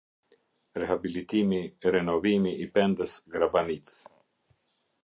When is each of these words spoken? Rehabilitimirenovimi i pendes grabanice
Rehabilitimirenovimi 0.79 2.55
i 2.65 2.69
pendes 2.79 3.17
grabanice 3.37 4.13